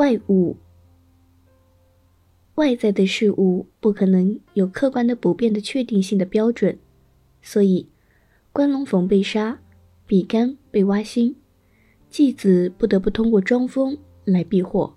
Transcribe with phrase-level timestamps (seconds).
[0.00, 0.56] 外物，
[2.54, 6.78] 外在的事物不可能有客观的不变的确定性的标准，
[7.42, 7.86] 所以
[8.50, 9.60] 关龙逢被杀，
[10.06, 11.36] 比干被挖心，
[12.08, 13.94] 继子不得不通过装疯
[14.24, 14.96] 来避祸。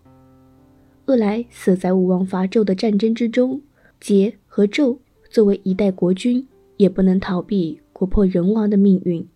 [1.08, 3.62] 恶来死在武王伐纣的战争之中，
[4.00, 4.98] 桀和纣
[5.30, 6.48] 作为一代国君，
[6.78, 9.28] 也不能逃避国破人亡的命运。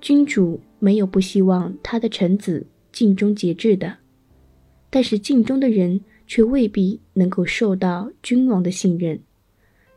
[0.00, 3.96] 君主没有不希望他的臣子尽忠节制的，
[4.90, 9.20] 但是尽忠的人却未必能够受到君王的信任。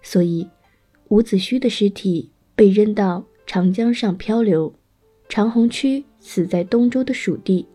[0.02, 0.47] 所以，
[1.09, 4.73] 伍子胥的尸体被扔到长江上漂流，
[5.30, 7.66] 长虹区死在东周的蜀地，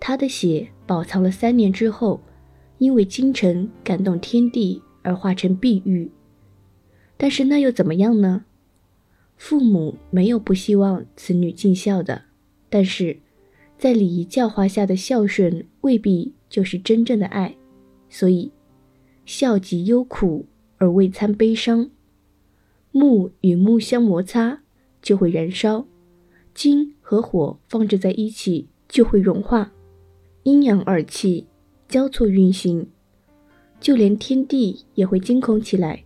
[0.00, 2.20] 他的血保藏了三年之后。
[2.78, 6.10] 因为京城感动天地而化成碧玉，
[7.16, 8.44] 但是那又怎么样呢？
[9.36, 12.24] 父母没有不希望子女尽孝的，
[12.68, 13.20] 但是
[13.82, 17.56] 在礼仪教化下的孝顺未必就是真正的爱，
[18.08, 18.52] 所以
[19.26, 20.46] 孝即忧苦
[20.78, 21.90] 而未参悲伤。
[22.92, 24.62] 木与木相摩擦
[25.02, 25.84] 就会燃烧，
[26.54, 29.72] 金和火放置在一起就会融化，
[30.44, 31.48] 阴阳二气。
[31.88, 32.86] 交错运行，
[33.80, 36.04] 就连天地也会惊恐起来。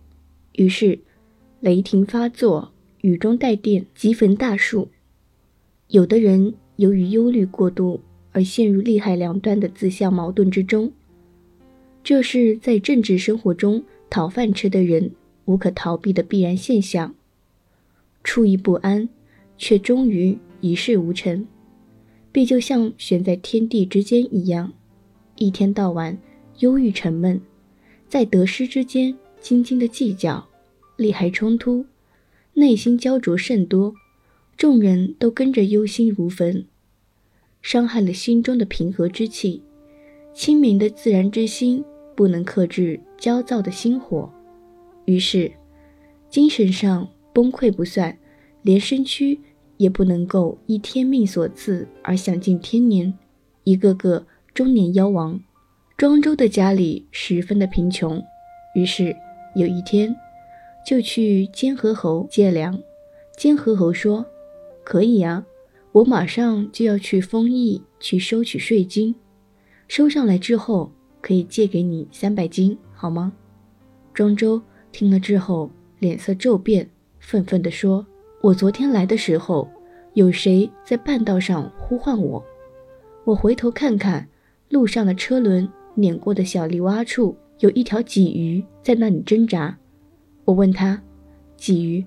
[0.53, 0.99] 于是，
[1.59, 4.89] 雷霆发作，雨中带电，急焚大树。
[5.89, 7.99] 有的人由于忧虑过度
[8.31, 10.91] 而陷入利害两端的自相矛盾之中，
[12.03, 15.11] 这是在政治生活中讨饭吃的人
[15.45, 17.13] 无可逃避的必然现象。
[18.23, 19.09] 处意不安，
[19.57, 21.47] 却终于一事无成，
[22.31, 24.73] 必就像悬在天地之间一样。
[25.37, 26.17] 一天到晚
[26.59, 27.39] 忧郁沉闷，
[28.07, 30.47] 在得失之间斤斤的计较，
[30.95, 31.85] 利害冲突，
[32.53, 33.93] 内心焦灼甚多，
[34.57, 36.65] 众人都跟着忧心如焚，
[37.61, 39.61] 伤害了心中的平和之气。
[40.33, 41.83] 清明的自然之心
[42.15, 44.29] 不能克制焦躁的心火，
[45.05, 45.51] 于是
[46.29, 48.17] 精神上崩溃不算，
[48.63, 49.39] 连身躯
[49.77, 53.13] 也不能够依天命所赐而享尽天年，
[53.63, 54.25] 一个个。
[54.53, 55.39] 中年夭亡，
[55.97, 58.19] 庄周的家里十分的贫穷，
[58.73, 59.15] 于是
[59.53, 60.15] 有一天
[60.83, 62.81] 就去监河侯借粮。
[63.37, 64.25] 监河侯说
[64.87, 65.43] ：“可以呀，
[65.91, 69.13] 我马上就要去丰邑去收取税金，
[69.89, 70.89] 收上来之后
[71.19, 73.33] 可以借给你三百斤，好吗？”
[74.15, 74.61] 庄周
[74.93, 76.89] 听了之后脸色骤变，
[77.19, 78.07] 愤愤地说
[78.39, 79.67] ：“我昨天来的时候，
[80.13, 82.41] 有谁在半道上呼唤我？
[83.25, 84.25] 我回头看看。”
[84.69, 89.77] 路上的车轮碾过的小泥洼处，有一条鲫鱼在那里挣扎。
[90.45, 91.03] 我问他
[91.59, 92.05] ：“鲫鱼，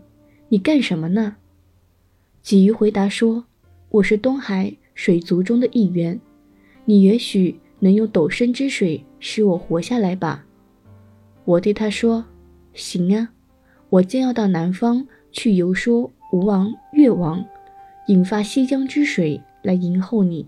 [0.48, 1.36] 你干什么呢？”
[2.42, 3.44] 鲫鱼回答说
[3.90, 6.18] ：“我是东海水族中的一员，
[6.84, 10.44] 你也许能用斗升之水使我活下来吧。”
[11.44, 12.24] 我对他说
[12.74, 13.28] ：“行啊，
[13.88, 17.44] 我将要到南方去游说吴王、越王，
[18.08, 20.46] 引发西江之水来迎候你。”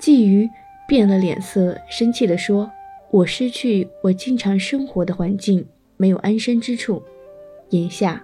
[0.00, 0.48] 鲫鱼。
[0.88, 2.70] 变了脸色，生气地说
[3.10, 5.64] ：“我失去我经常生活的环境，
[5.96, 7.02] 没有安身之处。
[7.70, 8.22] 眼下，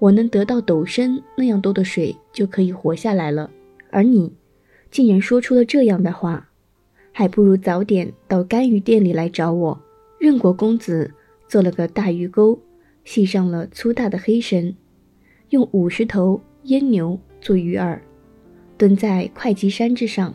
[0.00, 3.48] 我能得到斗升那样多的水，就可以活下来了。
[3.90, 4.32] 而你，
[4.90, 6.48] 竟然说出了这样的话，
[7.12, 9.80] 还不如早点到干鱼店里来找我。
[10.18, 11.12] 任国公子
[11.46, 12.60] 做了个大鱼钩，
[13.04, 14.74] 系上了粗大的黑绳，
[15.50, 18.00] 用五十头阉牛做鱼饵，
[18.76, 20.34] 蹲在会稽山之上，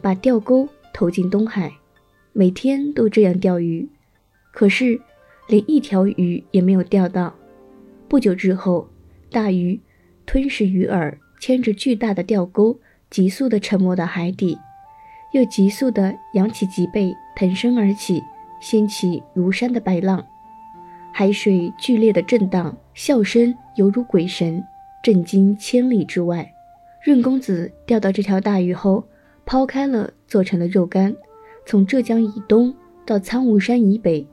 [0.00, 1.72] 把钓钩。”投进东海，
[2.32, 3.88] 每天都这样钓鱼，
[4.52, 5.00] 可是
[5.46, 7.32] 连一条鱼也没有钓到。
[8.08, 8.89] 不久之后，
[9.30, 9.80] 大鱼
[10.26, 14.58] 吞噬鱼饵，牵着巨大的钓钩，急速地沉没到海底，
[15.32, 18.22] 又急速地扬起脊背，腾身而起，
[18.60, 20.24] 掀起如山的白浪。
[21.12, 24.62] 海水剧烈的震荡，笑声犹如鬼神，
[25.02, 26.52] 震惊千里之外。
[27.02, 29.04] 任公子钓到这条大鱼后。
[29.46, 31.16] 抛开了，做成了肉干。
[31.66, 32.72] 从浙江以东
[33.04, 34.24] 到苍梧山以北，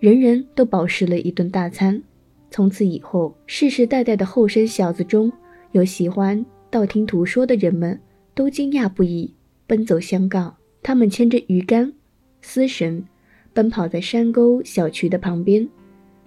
[0.00, 2.02] 人人都饱食了一顿大餐。
[2.50, 5.32] 从此以后，世世代代的后生小子中
[5.72, 8.00] 有喜欢道听途说的人们，
[8.34, 9.34] 都惊讶不已，
[9.66, 10.56] 奔走相告。
[10.82, 11.92] 他们牵着鱼竿、
[12.40, 13.04] 丝绳，
[13.52, 15.68] 奔跑在山沟小渠的旁边，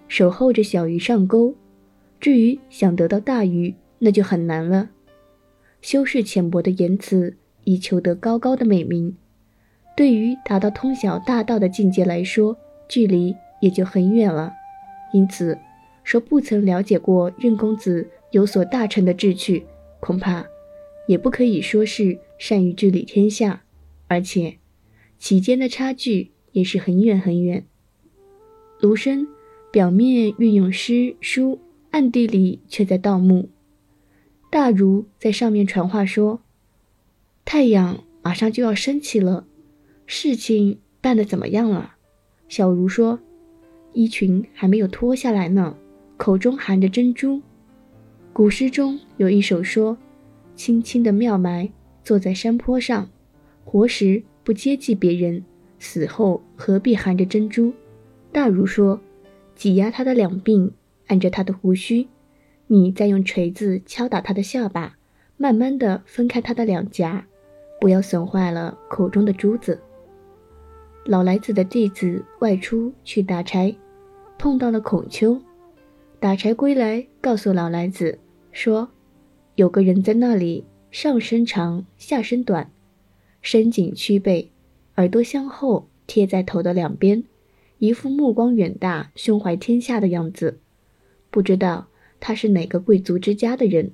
[0.07, 1.55] 守候着小鱼上钩。
[2.19, 4.89] 至于想得到大鱼，那就很难了。
[5.81, 7.35] 修饰浅薄的言辞。
[7.65, 9.15] 以求得高高的美名，
[9.95, 12.57] 对于达到通晓大道的境界来说，
[12.87, 14.51] 距离也就很远了。
[15.13, 15.55] 因此，
[16.09, 19.63] 说不曾了解过任公子有所大臣的志趣，
[19.99, 20.43] 恐怕
[21.07, 23.61] 也不可以说是善于治理天下。
[24.07, 24.57] 而且，
[25.19, 27.63] 其间的差距也是很远很远。
[28.79, 29.27] 卢生
[29.71, 31.59] 表面运用诗书，
[31.91, 33.47] 暗地里却在盗墓。
[34.49, 36.41] 大儒在上面传话说
[37.45, 39.45] ：“太阳马上就要升起了，
[40.07, 41.97] 事情办得怎么样了？”
[42.49, 43.19] 小儒说
[43.93, 45.77] ：“衣裙还没有脱下来呢，
[46.19, 47.41] 口中含着珍珠。”
[48.33, 49.97] 古诗中有一首说
[50.53, 51.71] ：“轻轻的庙埋，
[52.03, 53.09] 坐在山坡上，
[53.63, 55.43] 活时不接济别人，
[55.79, 57.73] 死后何必含着珍珠？”
[58.31, 58.99] 大儒说
[59.55, 60.71] ：“挤压他的两鬓，
[61.07, 62.07] 按着他的胡须。”
[62.67, 64.97] 你再用锤子敲打他的下巴，
[65.37, 67.25] 慢慢的分开他的两颊，
[67.81, 69.81] 不要损坏了口中的珠子。
[71.05, 73.75] 老来子的弟子外出去打柴，
[74.37, 75.41] 碰到了孔丘，
[76.21, 78.19] 打柴归来，告诉老来子
[78.51, 78.89] 说，
[79.55, 82.69] 有个人在那里，上身长，下身短，
[83.41, 84.51] 身颈曲背，
[84.97, 87.23] 耳朵向后贴在头的两边，
[87.77, 90.59] 一副目光远大、胸怀天下的样子，
[91.31, 91.87] 不知道。
[92.19, 93.93] 他是哪个贵族之家的人？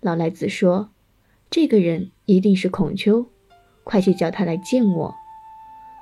[0.00, 0.90] 老来子说
[1.50, 3.26] ：“这个人一定是孔丘，
[3.82, 5.12] 快去叫他来见我。”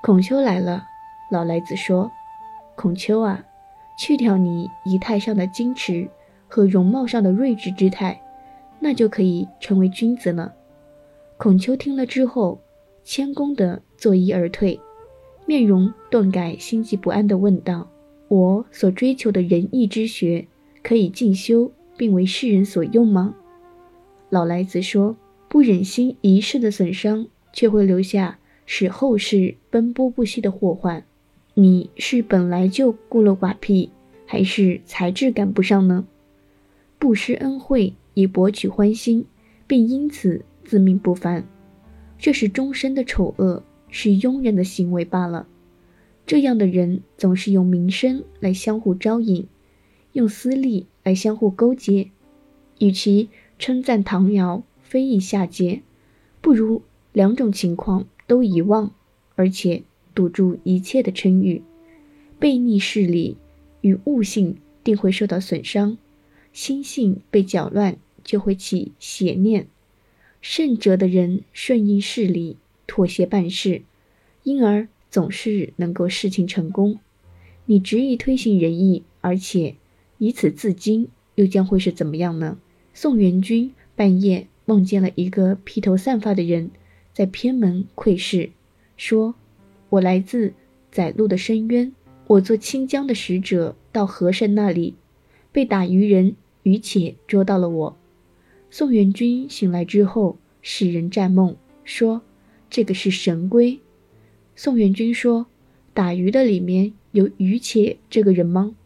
[0.05, 0.85] 孔丘来了，
[1.33, 2.13] 老来子说
[2.77, 3.47] ：“孔丘啊，
[3.99, 6.09] 去掉你仪态上的矜持
[6.47, 8.19] 和容貌上的睿智之态，
[8.81, 10.55] 那就可以成为君子了。”
[11.37, 12.61] 孔丘听了之后，
[13.05, 14.81] 谦恭地作揖而退，
[15.47, 17.89] 面容顿改，心悸不安地问道
[18.29, 20.47] ：“我所追求的仁义之学？”
[20.83, 23.35] 可以进修并为世人所用吗？
[24.31, 25.17] 老来子说
[25.49, 31.05] ：“不忍心一世的损伤，却会留下使后世奔波不息的祸患。
[31.61, 33.91] 你是本来就孤陋寡僻，
[34.27, 36.07] 还是才智赶不上呢？
[37.01, 39.25] 不施恩惠以博取欢心，
[39.67, 41.45] 并因此自命不凡，
[42.17, 45.49] 这是终身的丑恶，是庸人的行为罢了。
[46.25, 49.49] 这样的人总是用名声来相互招引。”
[50.15, 52.11] 用私利来相互勾结，
[52.79, 55.81] 与其称赞唐尧，非议夏桀，
[56.41, 56.83] 不如
[57.13, 58.93] 两种情况都遗忘，
[59.35, 59.83] 而且
[60.19, 61.63] 堵住一切的称誉。
[62.41, 63.37] 背逆势力
[63.83, 65.97] 与悟性定会受到损伤，
[66.53, 69.69] 心性被搅乱，就会起邪念。
[70.41, 72.57] 圣哲的人顺应势力，
[72.89, 73.83] 妥协办事，
[74.43, 76.99] 因而总是能够事情成功。
[77.67, 79.77] 你执意推行仁义，而且。
[80.21, 81.07] 以此自矜，
[81.37, 82.59] 又将会是怎么样呢？
[82.93, 86.73] 宋元君半夜梦见了一个披头散发的人，
[87.13, 88.51] 在偏门窥视，
[88.97, 89.37] 说
[89.91, 90.53] ：“我来自
[90.91, 91.93] 宰路的深渊，
[92.27, 94.95] 我做清江的使者，到和珅那里，
[95.51, 97.97] 被打渔人于且捉到了我。”
[98.71, 102.21] 宋元君醒来之后，使人占梦，说
[102.69, 103.81] ：“这个是神龟。”
[104.55, 105.47] 宋元君说
[105.95, 108.77] ：“打鱼的里面有于且这个人吗？”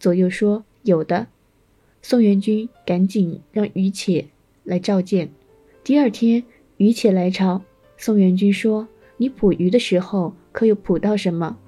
[0.00, 1.26] 左右说有的，
[2.00, 4.28] 宋元君赶紧让于且
[4.64, 5.30] 来召见。
[5.84, 6.44] 第二天，
[6.78, 7.62] 于且来朝，
[7.98, 8.88] 宋元君说
[9.20, 11.58] ：“你捕鱼的时候可有捕到什么？”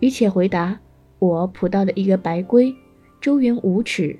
[0.00, 0.80] 于且回答
[1.20, 2.74] ：“我捕到了一个白龟，
[3.20, 4.18] 周圆五尺。”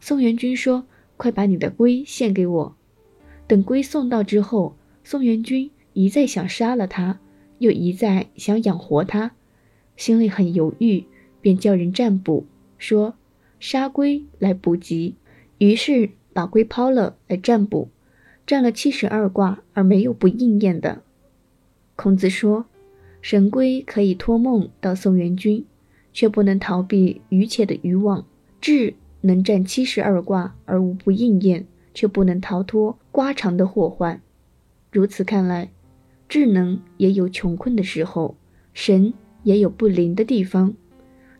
[0.00, 0.84] 宋元君说
[1.16, 2.74] ：“快把你的龟献给我。”
[3.46, 4.74] 等龟送到之后，
[5.04, 7.20] 宋元君一再想杀了它，
[7.58, 9.30] 又一再想养活它，
[9.96, 11.04] 心里很犹豫。
[11.40, 12.46] 便叫人占卜，
[12.78, 13.14] 说
[13.60, 15.16] 杀龟来补吉，
[15.58, 17.88] 于是把龟抛了来占卜，
[18.46, 21.02] 占了七十二卦而没有不应验的。
[22.02, 22.66] 孔子说，
[23.20, 25.64] 神龟可以托梦到宋元君，
[26.12, 28.24] 却不能逃避愚且的渔网；
[28.60, 34.20] 智能占七十二卦而无不应验，却不能逃脱瓜长的祸患。
[34.90, 35.70] 如此看来，
[36.28, 38.36] 智能也有穷困的时候，
[38.74, 40.74] 神也有不灵的地方。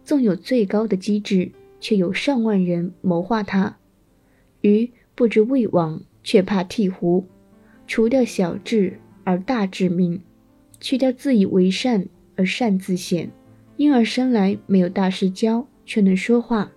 [0.05, 1.51] 纵有最高的机智，
[1.81, 3.79] 却有上万人谋划他。
[4.61, 7.25] 鱼不知未往，却怕鹈鹕。
[7.89, 10.23] 除掉小智而大致命，
[10.83, 13.31] 去掉自以为善而善自显。
[13.79, 16.71] 婴儿生来没有大事教，却能说话，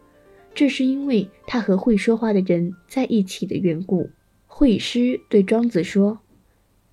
[0.54, 4.10] 这是因为他和会说话的人在一起的缘故。
[4.48, 6.20] 惠师对庄子说：“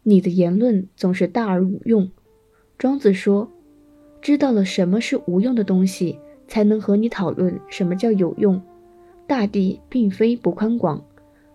[0.03, 2.11] 你的言论总是大而无用。”
[2.77, 3.49] 庄子说。
[4.21, 6.17] 知道了什么是无用的东西，
[6.47, 8.63] 才能和你讨论什么叫有用。
[9.27, 11.05] 大地并非不宽广，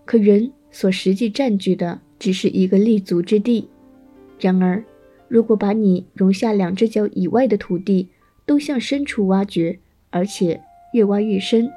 [0.03, 3.69] 可人所实际占据的只是一个立足之地。
[4.37, 4.83] 然而，
[5.27, 8.09] 如果把你容下两只脚以外的土地
[8.45, 9.79] 都向深处挖掘，
[10.09, 10.61] 而且
[10.93, 11.69] 越挖越深，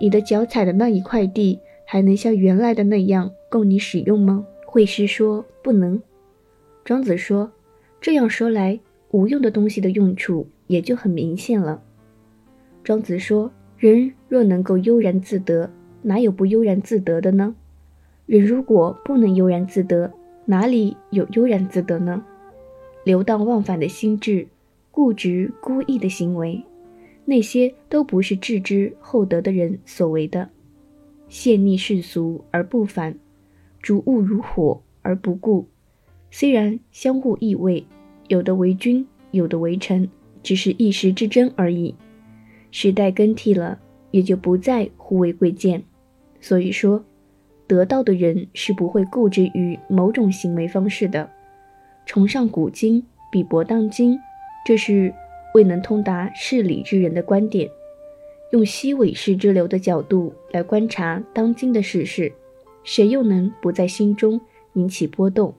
[0.00, 4.44] 你的脚踩的那一块地还能像原来的那样供你使用吗？
[4.66, 6.02] 惠施说不能。
[6.84, 7.52] 庄子说
[8.00, 11.82] ：“这样说来。”无用的东西的用处也就很明显了。
[12.84, 15.70] 庄子说：“人若能够悠然自得，
[16.02, 17.54] 哪有不悠然自得的呢？
[18.26, 20.12] 人如果不能悠然自得，
[20.44, 22.22] 哪里有悠然自得呢？
[23.08, 24.46] 流荡忘返的心智，
[24.90, 26.62] 固执孤意的行为，
[27.24, 30.50] 那些都不是置之厚德的人所为的。
[31.30, 33.18] 陷溺世俗而不反，
[33.80, 35.66] 逐物如火而不顾。
[36.30, 37.82] 虽然相互意味，
[38.26, 40.06] 有的为君，有的为臣，
[40.42, 41.94] 只是一时之争而已。
[42.70, 45.82] 时代更替了，也就不再互为贵贱。
[46.42, 47.02] 所以说。”
[47.66, 51.30] 得道的人是不会固执于某种行为方式的，
[52.08, 54.18] 崇尚古今，比博当今，
[54.64, 55.12] 这是
[55.52, 57.68] 未能通达事理之人的观点。
[58.50, 62.32] 用西尾氏之流的角度来观察当今的世事，
[62.82, 64.40] 谁又能不在心中
[64.72, 65.52] 引起波动？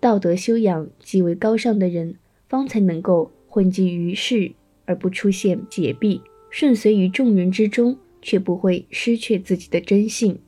[0.00, 2.16] 道德修养极为高尚的人，
[2.46, 4.52] 方才能够混迹于世
[4.84, 10.38] 而不出现解蔽，顺随于众人之中，却不会失去自己的真性。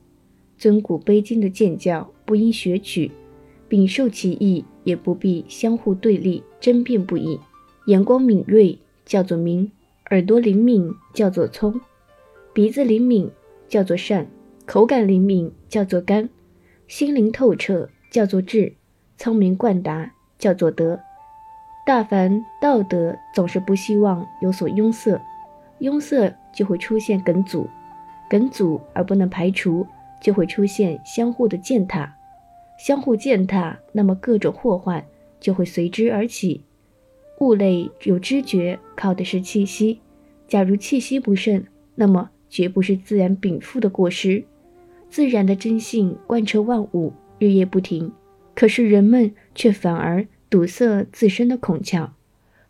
[0.58, 3.10] 尊古卑今的见教不应学取，
[3.68, 7.40] 秉受其意也不必相互对立争辩不已。
[7.86, 9.70] 眼光敏锐叫做明，
[10.10, 11.80] 耳朵灵敏叫做聪，
[12.52, 13.30] 鼻子灵敏
[13.68, 14.26] 叫做善，
[14.64, 16.28] 口感灵敏叫做甘，
[16.88, 18.74] 心灵透彻叫做智，
[19.16, 21.00] 聪明贯达叫做德。
[21.86, 25.20] 大凡道德总是不希望有所拥塞，
[25.78, 27.68] 拥塞就会出现梗阻，
[28.28, 29.86] 梗阻而不能排除。
[30.18, 32.15] 就会出现相互的践踏，
[32.78, 35.04] 相互践踏，那么各种祸患
[35.40, 36.62] 就会随之而起。
[37.40, 40.00] 物类有知觉，靠的是气息。
[40.48, 41.64] 假如气息不盛，
[41.94, 44.44] 那么绝不是自然禀赋的过失。
[45.08, 48.12] 自然的真性贯彻万物，日夜不停。
[48.54, 52.10] 可是人们却反而堵塞自身的孔窍，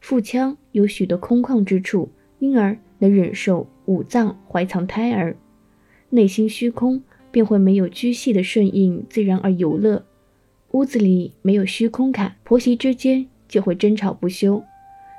[0.00, 5.36] 腹腔有许多空旷之处，因而能忍受五脏怀藏胎儿，
[6.10, 7.02] 内心虚空。
[7.36, 10.06] 便会没有居系的顺应自然而游乐，
[10.70, 14.64] 屋子里没有虚空感，婆媳之间就会争吵不休。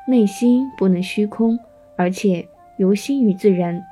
[0.08, 1.60] 内心不能虚空，
[1.96, 2.48] 而且
[2.80, 3.84] 由心于自然，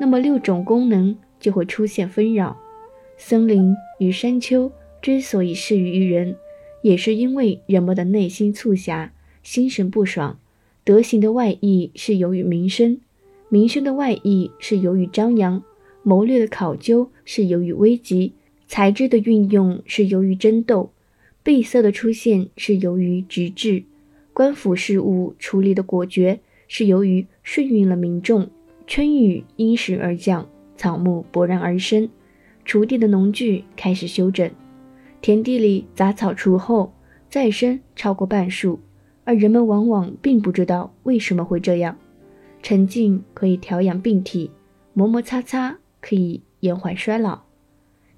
[0.00, 2.56] 那么六种功能就会出现纷扰。
[3.16, 6.34] 森林与山丘之所以适于于人，
[6.82, 9.12] 也是因为人们的内心促狭，
[9.44, 10.40] 心神不爽。
[10.82, 13.00] 德行的外溢是由于名声，
[13.48, 15.62] 名声的外溢是由于张扬。
[16.02, 18.32] 谋略的考究是由于危急，
[18.66, 20.92] 才智的运用是由于争斗，
[21.42, 23.84] 闭塞的出现是由于直至，
[24.32, 28.48] 官府事务处理的果决是由于顺应了民众。
[28.86, 32.08] 春雨因时而降，草木勃然而生，
[32.64, 34.50] 锄地的农具开始修整，
[35.20, 36.92] 田地里杂草除后
[37.28, 38.80] 再生超过半数，
[39.24, 41.98] 而人们往往并不知道为什么会这样。
[42.62, 44.50] 沉静可以调养病体，
[44.94, 45.78] 磨摩擦擦。
[46.00, 47.42] 可以延缓衰老，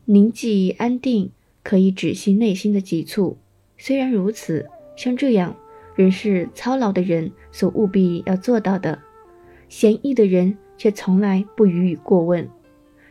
[0.04, 1.30] 宁静安定
[1.62, 3.38] 可以止息内心的急促。
[3.78, 5.56] 虽然如此，像这样
[5.94, 9.00] 仍是操劳的人所务必要做到的。
[9.68, 12.48] 贤义的人却从来不予以过问。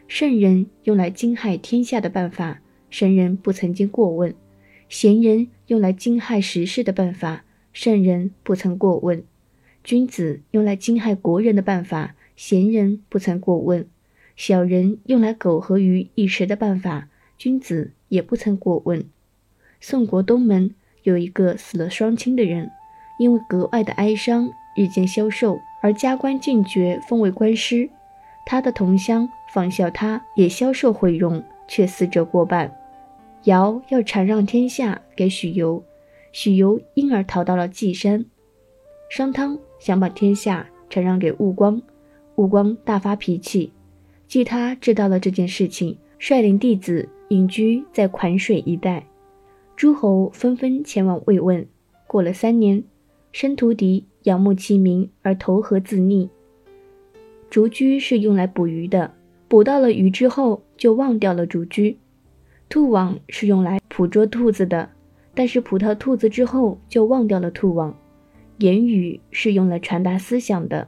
[0.07, 4.33] 圣人用来惊骇天下的办法，圣人不曾经过问；
[4.89, 9.21] 贤人用来惊骇时事的办法，圣人不曾过问；
[9.83, 13.87] 君子用来惊骇国人的办法，贤人不曾过问。
[14.39, 19.03] 小人用来苟合于一时的办法，君子也不曾过问。
[19.81, 22.71] 宋国东门有一个死了双亲的人，
[23.19, 27.89] 因为格外的哀伤，日渐消瘦，而加官进爵，封为官师。
[28.45, 32.73] 他的同乡仿效他，也消瘦毁容，却死者过半。
[33.43, 35.83] 尧要禅让天下给许由，
[36.31, 38.25] 许由因而逃到了稷山。
[39.09, 41.81] 商汤想把天下禅让给武光，
[42.35, 43.73] 武光大发脾气。
[44.29, 49.07] 据他知道了这件事情，率领弟子隐居在款水一带，
[49.75, 51.65] 诸侯纷纷前往慰问。
[52.05, 52.83] 过了三年，
[53.31, 56.29] 申屠狄仰慕其名而投河自溺。
[57.49, 59.11] 竹居是用来捕鱼的，
[59.47, 61.95] 捕到了鱼之后就忘掉了竹居；
[62.69, 64.91] 兔网是用来捕捉兔子的，
[65.33, 67.91] 但是捕到兔子之后就忘掉了兔网；
[68.59, 70.87] 言语是用来传达思想的，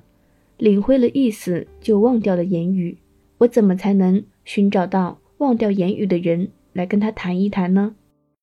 [0.59, 2.95] 领会了意思就忘掉了言语。
[3.41, 7.95] 我怎么才能寻找到忘掉言语的人来跟他谈一谈呢？